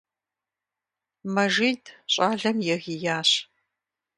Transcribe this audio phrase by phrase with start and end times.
[1.33, 3.29] Мэжид щӀалэм егиящ.